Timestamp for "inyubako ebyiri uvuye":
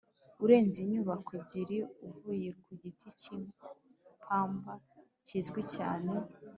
0.81-2.49